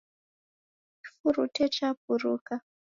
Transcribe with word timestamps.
Kifurute 1.01 1.63
chapuruka 1.75 2.53